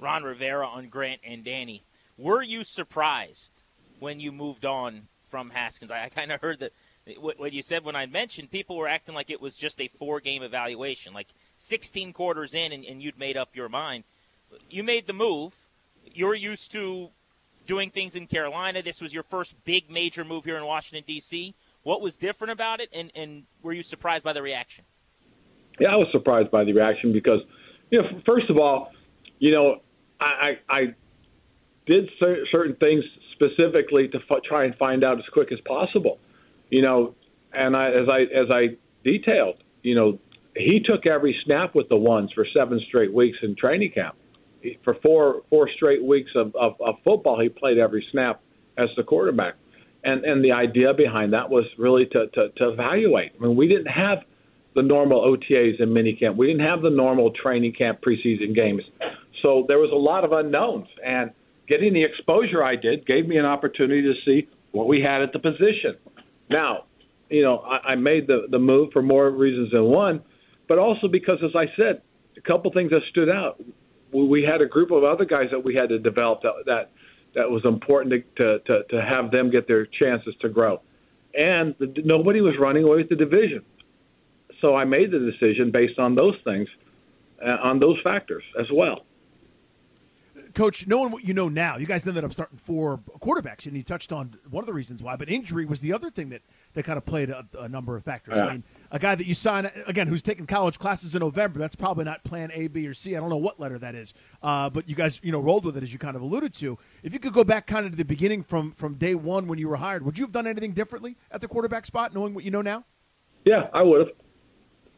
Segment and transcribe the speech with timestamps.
[0.00, 1.82] Ron Rivera on Grant and Danny.
[2.16, 3.62] Were you surprised
[3.98, 5.90] when you moved on from Haskins?
[5.90, 6.72] I, I kind of heard that
[7.16, 10.20] what, you said when I mentioned people were acting like it was just a four
[10.20, 14.04] game evaluation, like 16 quarters in and, and you'd made up your mind.
[14.70, 15.54] You made the move.
[16.12, 17.10] You're used to
[17.66, 18.82] doing things in Carolina.
[18.82, 21.54] This was your first big major move here in Washington, D.C.
[21.82, 24.84] What was different about it, and, and were you surprised by the reaction?
[25.78, 27.40] Yeah, I was surprised by the reaction because,
[27.90, 28.90] you know, first of all,
[29.38, 29.80] you know,
[30.20, 30.80] I, I, I
[31.86, 36.18] did cer- certain things specifically to f- try and find out as quick as possible,
[36.70, 37.14] you know,
[37.52, 40.18] and I, as I as I detailed, you know,
[40.56, 44.16] he took every snap with the ones for seven straight weeks in training camp.
[44.84, 48.42] For four four straight weeks of, of, of football, he played every snap
[48.76, 49.54] as the quarterback,
[50.04, 53.32] and and the idea behind that was really to to, to evaluate.
[53.38, 54.18] I mean, we didn't have
[54.74, 56.36] the normal OTAs and minicamp.
[56.36, 58.82] We didn't have the normal training camp preseason games.
[59.42, 60.88] So there was a lot of unknowns.
[61.04, 61.30] And
[61.68, 65.32] getting the exposure I did gave me an opportunity to see what we had at
[65.32, 65.96] the position.
[66.50, 66.84] Now,
[67.30, 70.22] you know, I, I made the, the move for more reasons than one,
[70.66, 72.02] but also because, as I said,
[72.36, 73.62] a couple things that stood out.
[74.12, 76.90] We, had a group of other guys that we had to develop that that,
[77.34, 80.80] that was important to, to, to have them get their chances to grow.
[81.34, 83.62] And the, nobody was running away with the division.
[84.62, 86.68] So I made the decision based on those things,
[87.44, 89.04] uh, on those factors as well.
[90.54, 93.82] Coach, knowing what you know now, you guys ended up starting four quarterbacks, and you
[93.82, 96.42] touched on one of the reasons why, but injury was the other thing that,
[96.74, 98.36] that kind of played a, a number of factors.
[98.36, 98.46] Yeah.
[98.46, 101.74] I mean, a guy that you sign, again, who's taking college classes in November, that's
[101.76, 103.16] probably not plan A, B, or C.
[103.16, 105.76] I don't know what letter that is, uh, but you guys, you know, rolled with
[105.76, 106.78] it, as you kind of alluded to.
[107.02, 109.58] If you could go back kind of to the beginning from, from day one when
[109.58, 112.44] you were hired, would you have done anything differently at the quarterback spot, knowing what
[112.44, 112.84] you know now?
[113.44, 114.16] Yeah, I would have.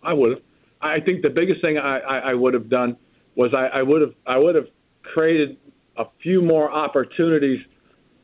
[0.03, 0.41] I would have.
[0.81, 2.97] I think the biggest thing I, I, I would have done
[3.37, 4.69] was I, I would have I would have
[5.03, 5.57] created
[5.97, 7.61] a few more opportunities,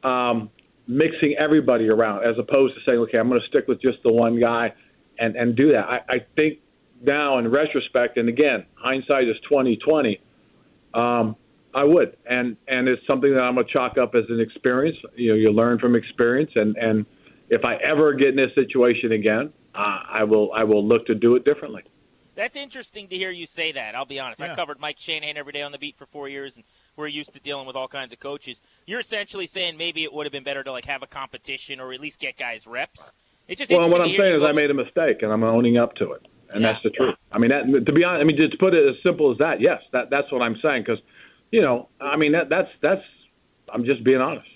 [0.03, 0.51] um,
[0.87, 4.13] mixing everybody around as opposed to saying, okay, I'm going to stick with just the
[4.13, 4.73] one guy,
[5.19, 5.87] and and do that.
[5.87, 6.59] I, I think
[7.03, 10.21] now in retrospect, and again, hindsight is 2020.
[10.95, 11.37] Um,
[11.75, 14.97] I would, and and it's something that I'm going to chalk up as an experience.
[15.15, 17.05] You know, you learn from experience, and and
[17.51, 21.15] if I ever get in this situation again, uh, I will I will look to
[21.15, 21.83] do it differently.
[22.37, 23.95] That's interesting to hear you say that.
[23.95, 24.43] I'll be honest.
[24.43, 26.65] I covered Mike Shanahan every day on the beat for four years, and
[26.95, 28.61] we're used to dealing with all kinds of coaches.
[28.87, 31.95] You're essentially saying maybe it would have been better to like have a competition or
[31.95, 33.11] at least get guys reps.
[33.49, 35.79] It's just Well, what I'm saying is go- I made a mistake, and I'm owning
[35.79, 36.73] up to it, and Yeah.
[36.73, 37.15] that's the truth.
[37.33, 39.61] I mean, that, to be honest, I mean, just put it as simple as that.
[39.63, 41.03] Yes, that that's what I'm saying because,
[41.51, 43.03] you know, I mean, that that's that's.
[43.73, 44.47] I'm just being honest.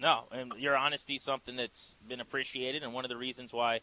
[0.00, 3.80] No, and your honesty is something that's been appreciated, and one of the reasons why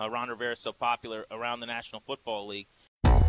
[0.00, 2.66] uh, Ron Rivera is so popular around the National Football League.